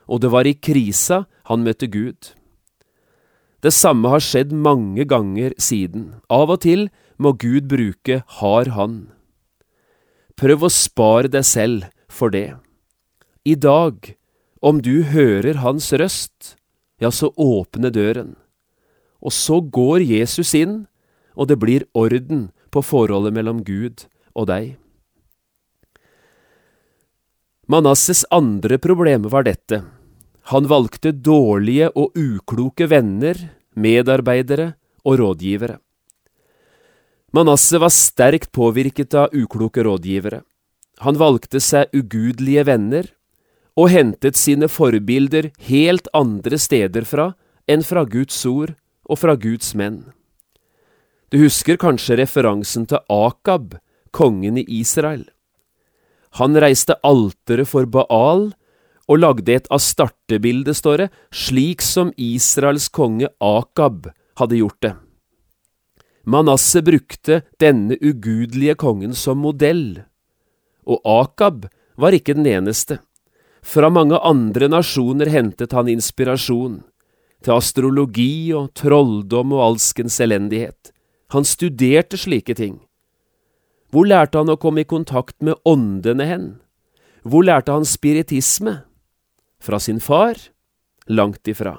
og 0.06 0.22
det 0.22 0.30
var 0.30 0.46
i 0.46 0.54
krisa 0.54 1.24
han 1.50 1.66
møtte 1.66 1.90
Gud. 1.90 2.34
Det 3.66 3.74
samme 3.74 4.12
har 4.12 4.22
skjedd 4.22 4.54
mange 4.54 5.08
ganger 5.10 5.56
siden. 5.58 6.20
Av 6.30 6.52
og 6.54 6.62
til 6.62 6.90
må 7.18 7.34
Gud 7.42 7.72
bruke 7.72 8.22
har 8.38 8.72
han. 8.78 9.08
Prøv 10.38 10.68
å 10.68 10.74
spare 10.74 11.32
deg 11.32 11.48
selv 11.48 11.90
for 12.06 12.30
det. 12.30 12.54
I 13.50 13.56
dag, 13.56 14.14
om 14.62 14.78
du 14.78 15.08
hører 15.10 15.64
hans 15.64 15.90
røst, 15.90 16.54
ja, 17.02 17.10
så 17.10 17.34
åpne 17.34 17.90
døren. 17.90 18.36
Og 19.24 19.32
så 19.32 19.62
går 19.64 20.04
Jesus 20.04 20.54
inn, 20.58 20.84
og 21.34 21.48
det 21.50 21.58
blir 21.62 21.88
orden 21.96 22.50
på 22.74 22.84
forholdet 22.84 23.34
mellom 23.36 23.64
Gud 23.64 24.06
og 24.36 24.50
deg. 24.52 24.76
Manasses 27.72 28.26
andre 28.34 28.78
problem 28.78 29.30
var 29.32 29.48
dette. 29.48 29.80
Han 30.52 30.68
valgte 30.68 31.14
dårlige 31.16 31.88
og 31.96 32.18
ukloke 32.20 32.90
venner, 32.92 33.38
medarbeidere 33.80 34.74
og 35.08 35.20
rådgivere. 35.22 35.80
Manasseh 37.34 37.82
var 37.82 37.90
sterkt 37.90 38.52
påvirket 38.54 39.16
av 39.18 39.32
ukloke 39.34 39.82
rådgivere. 39.82 40.44
Han 41.02 41.18
valgte 41.18 41.58
seg 41.64 41.90
ugudelige 41.96 42.68
venner 42.68 43.08
og 43.80 43.90
hentet 43.90 44.38
sine 44.38 44.70
forbilder 44.70 45.50
helt 45.66 46.12
andre 46.14 46.60
steder 46.62 47.08
fra 47.10 47.32
enn 47.66 47.82
fra 47.82 48.04
Guds 48.06 48.38
ord 48.46 48.76
og 49.10 49.20
fra 49.20 49.36
Guds 49.36 49.74
menn. 49.76 50.04
Du 51.34 51.40
husker 51.42 51.80
kanskje 51.82 52.20
referansen 52.20 52.86
til 52.90 53.02
Akab, 53.10 53.76
kongen 54.14 54.60
i 54.62 54.66
Israel. 54.82 55.26
Han 56.38 56.58
reiste 56.58 56.98
alteret 57.06 57.70
for 57.70 57.90
Baal 57.90 58.52
og 59.10 59.20
lagde 59.20 59.56
et 59.56 59.70
astartebilde, 59.74 60.74
står 60.74 61.04
det, 61.04 61.10
slik 61.34 61.82
som 61.82 62.14
Israels 62.18 62.88
konge 62.94 63.30
Akab 63.42 64.08
hadde 64.40 64.60
gjort 64.62 64.80
det. 64.86 64.94
Manasseh 66.24 66.86
brukte 66.86 67.42
denne 67.60 67.98
ugudelige 68.00 68.78
kongen 68.80 69.14
som 69.18 69.42
modell, 69.44 70.04
og 70.88 71.02
Akab 71.04 71.68
var 72.00 72.16
ikke 72.16 72.38
den 72.38 72.48
eneste. 72.48 73.02
Fra 73.64 73.90
mange 73.92 74.20
andre 74.20 74.70
nasjoner 74.72 75.30
hentet 75.32 75.76
han 75.76 75.92
inspirasjon, 75.92 76.82
til 77.44 77.58
astrologi 77.58 78.54
og 78.56 78.72
trolldom 78.78 79.54
og 79.56 79.66
alskens 79.68 80.20
elendighet. 80.24 80.94
Han 81.36 81.46
studerte 81.48 82.18
slike 82.20 82.56
ting. 82.56 82.80
Hvor 83.94 84.08
lærte 84.10 84.40
han 84.40 84.50
å 84.50 84.58
komme 84.58 84.82
i 84.82 84.90
kontakt 84.90 85.36
med 85.44 85.60
åndene 85.70 86.26
hen? 86.26 86.48
Hvor 87.22 87.46
lærte 87.46 87.76
han 87.76 87.86
spiritisme? 87.86 88.80
Fra 89.62 89.80
sin 89.80 90.00
far? 90.02 90.40
Langt 91.08 91.48
ifra. 91.48 91.78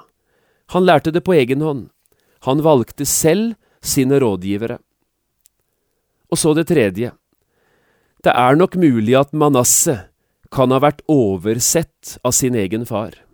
Han 0.73 0.85
lærte 0.85 1.11
det 1.11 1.25
på 1.25 1.35
egen 1.35 1.61
hånd. 1.65 1.89
Han 2.45 2.63
valgte 2.65 3.05
selv 3.09 3.57
sine 3.81 4.19
rådgivere. 4.21 4.79
Og 6.31 6.39
så 6.39 6.53
det 6.57 6.67
tredje. 6.69 7.11
Det 8.23 8.33
er 8.33 8.57
nok 8.57 8.77
mulig 8.79 9.17
at 9.17 9.33
Manasseh 9.33 10.07
kan 10.55 10.71
ha 10.73 10.79
vært 10.81 11.03
oversett 11.11 12.17
av 12.25 12.33
sin 12.37 12.55
egen 12.55 12.85
far. 12.89 13.24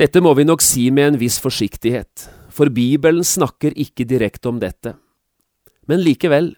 Dette 0.00 0.22
må 0.24 0.30
vi 0.32 0.46
nok 0.48 0.62
si 0.64 0.86
med 0.88 1.10
en 1.10 1.16
viss 1.20 1.36
forsiktighet, 1.44 2.22
for 2.48 2.72
Bibelen 2.72 3.20
snakker 3.26 3.74
ikke 3.76 4.06
direkte 4.08 4.48
om 4.48 4.56
dette. 4.62 4.94
Men 5.84 6.00
likevel, 6.00 6.54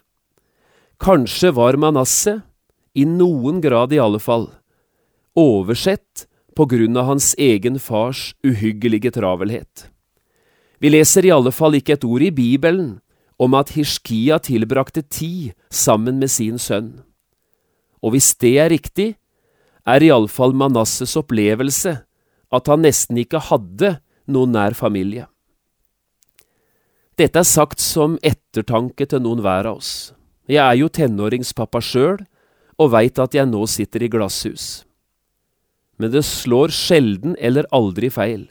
kanskje 1.03 1.51
var 1.57 1.75
Manasseh, 1.75 2.39
i 2.95 3.03
noen 3.09 3.59
grad 3.59 3.91
i 3.91 3.99
alle 3.99 4.21
fall, 4.23 4.45
oversett 5.35 6.23
på 6.55 6.67
grunn 6.71 6.95
av 6.95 7.09
hans 7.09 7.33
egen 7.41 7.81
fars 7.83 8.29
uhyggelige 8.47 9.11
travelhet. 9.17 9.89
Vi 10.79 10.93
leser 10.93 11.27
i 11.27 11.33
alle 11.35 11.51
fall 11.51 11.75
ikke 11.75 11.97
et 11.97 12.07
ord 12.07 12.23
i 12.23 12.31
Bibelen 12.31 13.01
om 13.41 13.59
at 13.59 13.73
Hishkia 13.75 14.37
tilbrakte 14.39 15.03
tid 15.03 15.51
sammen 15.67 16.21
med 16.21 16.31
sin 16.31 16.61
sønn. 16.61 17.01
Og 17.99 18.15
hvis 18.15 18.31
det 18.39 18.55
er 18.61 18.71
riktig, 18.71 19.11
er 19.83 20.05
iallfall 20.05 20.55
Manasses 20.55 21.17
opplevelse 21.19 21.97
at 22.53 22.69
han 22.69 22.83
nesten 22.85 23.19
ikke 23.21 23.41
hadde 23.49 23.95
noen 24.29 24.53
nær 24.55 24.77
familie. 24.77 25.27
Dette 27.17 27.41
er 27.41 27.47
sagt 27.47 27.81
som 27.81 28.17
ettertanke 28.25 29.05
til 29.09 29.21
noen 29.21 29.43
hver 29.45 29.69
av 29.69 29.81
oss. 29.81 30.13
Jeg 30.49 30.61
er 30.61 30.79
jo 30.79 30.89
tenåringspappa 30.89 31.81
sjøl, 31.83 32.23
og 32.81 32.89
veit 32.93 33.19
at 33.21 33.35
jeg 33.37 33.45
nå 33.49 33.61
sitter 33.69 34.03
i 34.05 34.09
glasshus. 34.09 34.83
Men 36.01 36.09
det 36.13 36.23
slår 36.25 36.73
sjelden 36.73 37.37
eller 37.37 37.69
aldri 37.71 38.09
feil 38.13 38.47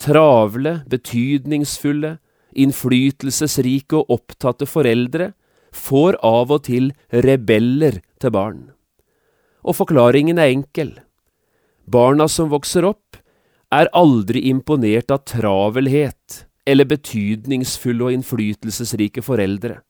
travle, 0.00 0.80
betydningsfulle, 0.88 2.16
innflytelsesrike 2.56 3.98
og 3.98 4.16
opptatte 4.16 4.66
foreldre 4.68 5.32
får 5.76 6.18
av 6.26 6.50
og 6.50 6.64
til 6.66 6.90
rebeller 7.12 8.00
til 8.20 8.34
barn. 8.34 8.62
Og 9.62 9.76
forklaringen 9.78 10.40
er 10.40 10.50
enkel. 10.54 10.94
Barna 11.86 12.26
som 12.32 12.50
vokser 12.50 12.86
opp, 12.88 13.19
er 13.70 13.90
aldri 13.96 14.42
imponert 14.50 15.10
av 15.14 15.24
travelhet 15.28 16.44
eller 16.66 16.88
betydningsfulle 16.90 18.08
og 18.08 18.16
innflytelsesrike 18.16 19.22
foreldre. 19.22 19.80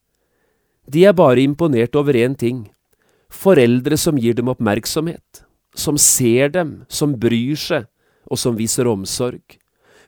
De 0.91 1.07
er 1.07 1.17
bare 1.17 1.45
imponert 1.45 1.97
over 1.97 2.17
én 2.19 2.37
ting– 2.37 2.69
foreldre 3.31 3.97
som 4.01 4.19
gir 4.19 4.35
dem 4.35 4.51
oppmerksomhet, 4.51 5.45
som 5.75 5.99
ser 5.99 6.51
dem, 6.51 6.85
som 6.89 7.15
bryr 7.15 7.55
seg, 7.55 7.87
og 8.27 8.39
som 8.43 8.57
viser 8.59 8.91
omsorg 8.91 9.61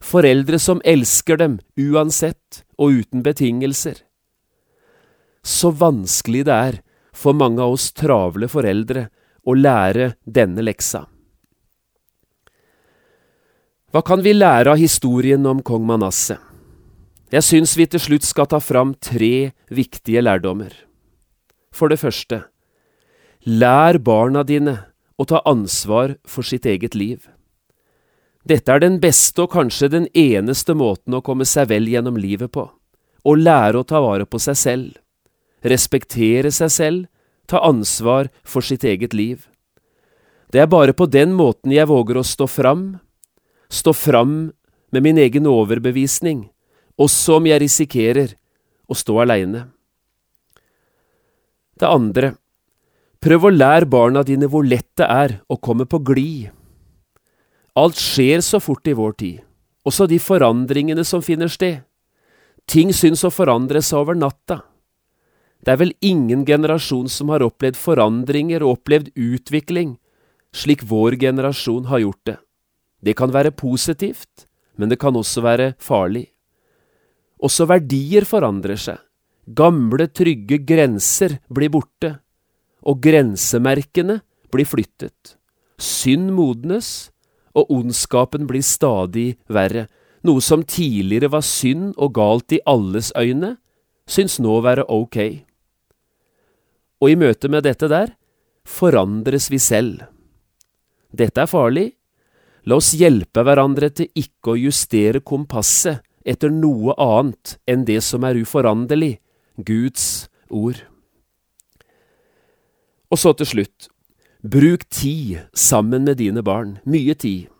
foreldre 0.02 0.58
som 0.58 0.82
elsker 0.85 1.38
dem 1.38 1.58
uansett 1.78 2.62
og 2.76 3.02
uten 3.02 3.22
betingelser. 3.22 4.02
Så 5.42 5.72
vanskelig 5.74 6.44
det 6.46 6.56
er 6.56 6.80
for 7.16 7.37
mange 7.37 7.62
av 7.62 7.76
oss 7.76 7.90
travle 7.94 8.48
foreldre 8.50 9.08
å 9.46 9.56
lære 9.58 10.14
denne 10.24 10.62
leksa. 10.64 11.06
Hva 13.92 14.00
kan 14.00 14.22
vi 14.24 14.33
lære 14.33 14.72
av 14.72 14.78
historien 14.81 15.44
om 15.44 15.59
kong 15.61 15.83
Manasseh? 15.85 16.38
Jeg 17.28 17.44
syns 17.44 17.74
vi 17.76 17.85
til 17.85 18.00
slutt 18.00 18.24
skal 18.24 18.48
ta 18.48 18.57
fram 18.57 18.94
tre 18.96 19.52
viktige 19.68 20.22
lærdommer. 20.24 20.72
For 21.76 21.92
det 21.92 21.98
første, 22.00 22.38
lær 23.44 23.98
barna 24.00 24.46
dine 24.48 24.78
å 25.20 25.28
ta 25.28 25.42
ansvar 25.44 26.16
for 26.24 26.40
sitt 26.40 26.64
eget 26.64 26.96
liv. 26.96 27.28
Dette 28.48 28.72
er 28.72 28.81
den 28.81 28.96
beste 28.96 29.44
og 29.44 29.52
kanskje 29.52 29.92
den 29.92 30.09
eneste 30.16 30.72
måten 30.72 31.12
å 31.12 31.20
komme 31.20 31.44
seg 31.44 31.68
vel 31.68 31.85
gjennom 31.85 32.16
livet 32.16 32.48
på. 32.57 32.64
Å 32.72 33.33
lære 33.37 33.85
å 33.85 33.85
ta 33.85 34.00
vare 34.00 34.24
på 34.24 34.40
seg 34.40 34.57
selv, 34.57 34.90
respektere 35.61 36.48
seg 36.48 36.72
selv, 36.72 37.07
ta 37.44 37.61
ansvar 37.61 38.33
for 38.40 38.64
sitt 38.64 38.88
eget 38.88 39.12
liv. 39.12 39.50
Det 40.48 40.64
er 40.64 40.72
bare 40.81 40.96
på 40.96 41.12
den 41.12 41.37
måten 41.37 41.76
jeg 41.76 41.92
våger 41.92 42.16
å 42.16 42.24
stå 42.24 42.48
fram, 42.48 42.94
stå 43.72 43.94
fram 43.96 44.52
med 44.92 45.04
min 45.04 45.18
egen 45.18 45.48
overbevisning, 45.48 46.50
også 47.00 47.38
om 47.40 47.48
jeg 47.48 47.62
risikerer 47.64 48.35
å 48.88 48.96
stå 48.96 49.22
aleine. 49.24 49.66
Det 51.80 51.88
andre, 51.88 52.35
prøv 53.22 53.48
å 53.48 53.54
lære 53.54 53.88
barna 53.88 54.22
dine 54.26 54.50
hvor 54.50 54.66
lett 54.66 54.90
det 55.00 55.08
er 55.08 55.38
å 55.48 55.56
komme 55.56 55.88
på 55.88 56.02
glid 56.04 56.50
Alt 57.72 57.96
skjer 57.96 58.42
så 58.44 58.58
fort 58.61 58.85
i 58.85 58.92
vår 58.92 59.14
tid, 59.16 59.38
også 59.88 60.04
de 60.04 60.18
forandringene 60.20 61.06
som 61.08 61.22
finner 61.24 61.48
sted. 61.48 61.80
Ting 62.68 62.92
syns 62.92 63.24
å 63.24 63.32
forandre 63.32 63.80
seg 63.80 64.02
over 64.02 64.18
natta. 64.18 64.58
Det 65.64 65.72
er 65.72 65.80
vel 65.80 65.94
ingen 66.04 66.44
generasjon 66.44 67.08
som 67.08 67.32
har 67.32 67.44
opplevd 67.46 67.78
forandringer 67.80 68.61
og 68.61 68.76
opplevd 68.76 69.08
utvikling 69.16 69.96
slik 70.52 70.85
vår 70.85 71.16
generasjon 71.16 71.88
har 71.88 72.02
gjort 72.04 72.26
det. 72.28 72.37
Det 73.03 73.17
kan 73.19 73.33
være 73.35 73.51
positivt, 73.51 74.47
men 74.79 74.88
det 74.88 75.01
kan 75.03 75.17
også 75.17 75.43
være 75.43 75.73
farlig. 75.83 76.29
Også 77.43 77.67
verdier 77.67 78.27
forandrer 78.29 78.79
seg. 78.79 79.01
Gamle, 79.43 80.07
trygge 80.07 80.61
grenser 80.62 81.41
blir 81.51 81.73
borte, 81.75 82.15
og 82.87 83.01
grensemerkene 83.03 84.21
blir 84.55 84.69
flyttet. 84.69 85.35
Synd 85.83 86.31
modnes, 86.37 87.11
og 87.59 87.71
ondskapen 87.75 88.47
blir 88.49 88.62
stadig 88.65 89.35
verre. 89.51 89.88
Noe 90.23 90.41
som 90.41 90.62
tidligere 90.62 91.33
var 91.33 91.43
synd 91.43 91.97
og 91.99 92.15
galt 92.15 92.55
i 92.55 92.62
alles 92.71 93.11
øyne, 93.19 93.57
syns 94.07 94.38
nå 94.43 94.55
å 94.59 94.62
være 94.62 94.87
ok. 94.87 95.19
Og 97.03 97.11
i 97.11 97.19
møte 97.19 97.51
med 97.51 97.67
dette 97.67 97.91
der 97.91 98.15
forandres 98.62 99.51
vi 99.51 99.59
selv. 99.59 100.07
Dette 101.11 101.43
er 101.43 101.51
farlig. 101.51 101.91
La 102.68 102.79
oss 102.79 102.92
hjelpe 102.94 103.42
hverandre 103.42 103.90
til 103.90 104.11
ikke 104.14 104.55
å 104.55 104.61
justere 104.61 105.22
kompasset 105.27 106.03
etter 106.22 106.53
noe 106.55 106.94
annet 107.01 107.57
enn 107.66 107.83
det 107.88 107.98
som 108.07 108.22
er 108.25 108.38
uforanderlig, 108.38 109.16
Guds 109.59 110.29
ord. 110.48 110.79
Og 113.12 113.18
så 113.18 113.35
til 113.37 113.48
slutt, 113.51 113.88
bruk 114.40 114.87
tid 114.88 115.42
sammen 115.53 116.07
med 116.07 116.20
dine 116.22 116.44
barn, 116.46 116.79
mye 116.87 117.18
tid. 117.18 117.51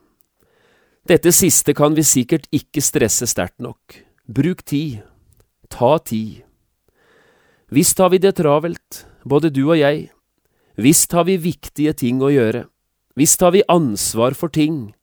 Dette 1.03 1.33
siste 1.35 1.75
kan 1.75 1.97
vi 1.99 2.07
sikkert 2.07 2.47
ikke 2.55 2.81
stresse 2.85 3.27
sterkt 3.27 3.59
nok. 3.59 3.99
Bruk 4.31 4.63
tid. 4.63 5.03
Ta 5.69 5.97
tid. 5.99 6.45
Visst 7.75 7.99
har 7.99 8.13
vi 8.13 8.21
det 8.23 8.37
travelt, 8.39 9.03
både 9.27 9.51
du 9.51 9.65
og 9.65 9.81
jeg. 9.81 10.13
Visst 10.79 11.13
har 11.13 11.27
vi 11.27 11.41
viktige 11.43 11.93
ting 11.99 12.23
å 12.23 12.31
gjøre. 12.31 12.69
Visst 13.19 13.41
har 13.41 13.53
vi 13.53 13.63
ansvar 13.69 14.37
for 14.37 14.49
ting 14.49 14.95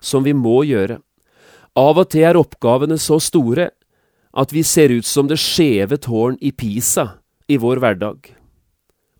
som 0.00 0.24
vi 0.24 0.32
må 0.36 0.62
gjøre. 0.64 1.00
Av 1.76 1.98
og 1.98 2.10
til 2.12 2.24
er 2.28 2.38
oppgavene 2.38 2.98
så 3.00 3.18
store 3.22 3.70
at 4.34 4.52
vi 4.54 4.62
ser 4.66 4.92
ut 4.94 5.06
som 5.06 5.28
det 5.30 5.38
skjeve 5.42 5.98
tårn 6.02 6.38
i 6.40 6.50
Pisa 6.52 7.18
i 7.48 7.58
vår 7.60 7.82
hverdag. 7.82 8.32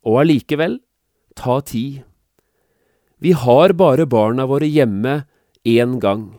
Og 0.04 0.20
allikevel, 0.24 0.78
ta 1.36 1.60
tid. 1.60 2.02
Vi 3.18 3.32
har 3.32 3.72
bare 3.72 4.06
barna 4.06 4.46
våre 4.46 4.66
hjemme 4.68 5.22
én 5.64 5.98
gang. 6.00 6.34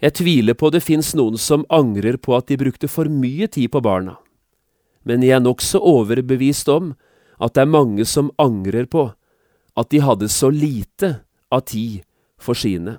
Jeg 0.00 0.18
tviler 0.20 0.56
på 0.58 0.70
det 0.70 0.82
fins 0.84 1.14
noen 1.16 1.38
som 1.40 1.64
angrer 1.72 2.18
på 2.20 2.34
at 2.36 2.48
de 2.50 2.58
brukte 2.60 2.90
for 2.90 3.08
mye 3.08 3.48
tid 3.48 3.70
på 3.72 3.80
barna, 3.84 4.18
men 5.04 5.22
jeg 5.24 5.36
er 5.38 5.44
nokså 5.44 5.80
overbevist 5.80 6.68
om 6.68 6.92
at 7.40 7.54
det 7.54 7.64
er 7.64 7.72
mange 7.72 8.04
som 8.08 8.32
angrer 8.40 8.88
på 8.90 9.06
at 9.76 9.90
de 9.90 10.02
hadde 10.04 10.30
så 10.30 10.50
lite 10.52 11.16
av 11.52 11.64
tid 11.70 12.02
for 12.40 12.58
sine. 12.58 12.98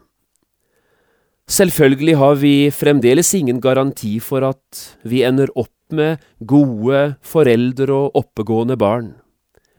Selvfølgelig 1.46 2.16
har 2.18 2.36
vi 2.42 2.54
fremdeles 2.74 3.30
ingen 3.38 3.60
garanti 3.62 4.18
for 4.20 4.46
at 4.48 4.86
vi 5.06 5.22
ender 5.28 5.52
opp 5.54 5.70
med 5.94 6.24
gode 6.42 7.16
foreldre 7.22 7.94
og 7.94 8.18
oppegående 8.18 8.78
barn. 8.82 9.14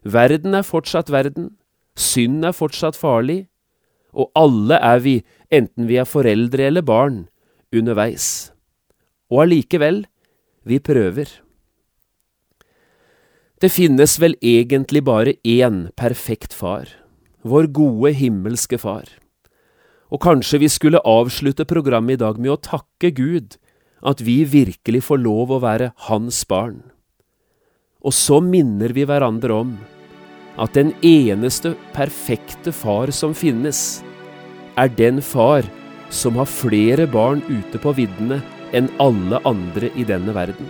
Verden 0.07 0.55
er 0.55 0.63
fortsatt 0.63 1.11
verden, 1.11 1.57
synd 1.99 2.47
er 2.47 2.55
fortsatt 2.55 2.95
farlig, 2.95 3.49
og 4.15 4.31
alle 4.39 4.79
er 4.79 5.03
vi, 5.03 5.17
enten 5.51 5.89
vi 5.91 5.99
er 5.99 6.07
foreldre 6.07 6.69
eller 6.71 6.87
barn, 6.87 7.25
underveis. 7.75 8.53
Og 9.27 9.43
allikevel, 9.49 10.05
vi 10.63 10.79
prøver. 10.79 11.27
Det 13.57 13.71
finnes 13.73 14.19
vel 14.21 14.35
egentlig 14.45 15.01
bare 15.07 15.33
én 15.41 15.87
perfekt 15.97 16.53
far, 16.53 16.91
vår 17.41 17.71
gode 17.73 18.11
himmelske 18.19 18.77
far. 18.77 19.09
Og 20.13 20.21
kanskje 20.21 20.61
vi 20.61 20.69
skulle 20.69 21.01
avslutte 21.01 21.65
programmet 21.65 22.19
i 22.19 22.21
dag 22.21 22.37
med 22.37 22.53
å 22.53 22.59
takke 22.61 23.15
Gud 23.17 23.57
at 24.05 24.21
vi 24.21 24.43
virkelig 24.45 25.07
får 25.09 25.25
lov 25.25 25.57
å 25.57 25.63
være 25.65 25.95
Hans 26.11 26.43
barn. 26.45 26.83
Og 28.05 28.13
så 28.13 28.43
minner 28.45 28.93
vi 28.93 29.09
hverandre 29.09 29.57
om 29.65 29.75
at 30.61 30.77
den 30.77 30.93
eneste 31.01 31.73
perfekte 31.97 32.77
far 32.77 33.09
som 33.09 33.33
finnes, 33.33 34.03
er 34.77 34.93
den 34.93 35.25
far 35.25 35.65
som 36.13 36.37
har 36.37 36.45
flere 36.45 37.09
barn 37.09 37.41
ute 37.49 37.81
på 37.81 37.97
viddene 37.97 38.43
enn 38.77 38.93
alle 39.01 39.41
andre 39.49 39.89
i 39.97 40.05
denne 40.05 40.37
verden. 40.37 40.69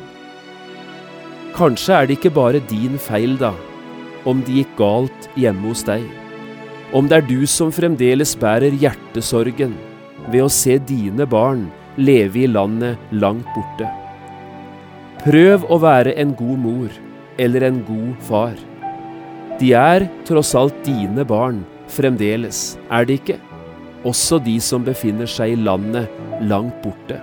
Kanskje 1.57 1.95
er 1.97 2.05
det 2.05 2.19
ikke 2.19 2.35
bare 2.37 2.61
din 2.69 2.99
feil, 3.01 3.39
da, 3.41 3.55
om 4.29 4.43
det 4.45 4.59
gikk 4.59 4.73
galt 4.77 5.29
hjemme 5.41 5.71
hos 5.71 5.87
deg. 5.89 6.03
Om 6.93 7.07
det 7.09 7.17
er 7.17 7.25
du 7.25 7.47
som 7.49 7.71
fremdeles 7.73 8.35
bærer 8.37 8.75
hjertesorgen 8.77 9.73
ved 10.29 10.43
å 10.45 10.51
se 10.53 10.77
dine 10.85 11.25
barn 11.25 11.63
leve 11.97 12.43
i 12.43 12.51
landet 12.51 13.01
langt 13.11 13.49
borte. 13.55 13.89
Prøv 15.25 15.65
å 15.73 15.79
være 15.81 16.13
en 16.21 16.35
god 16.37 16.61
mor 16.61 16.99
eller 17.41 17.65
en 17.71 17.79
god 17.89 18.13
far. 18.29 18.59
De 19.57 19.73
er 19.73 20.05
tross 20.29 20.53
alt 20.61 20.77
dine 20.85 21.25
barn 21.25 21.63
fremdeles, 21.89 22.77
er 22.93 23.09
de 23.09 23.17
ikke? 23.17 23.39
Også 24.05 24.43
de 24.45 24.59
som 24.61 24.85
befinner 24.85 25.31
seg 25.31 25.55
i 25.55 25.63
landet 25.65 26.13
langt 26.45 26.77
borte. 26.85 27.23